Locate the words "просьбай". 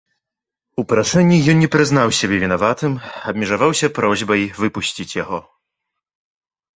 3.99-4.41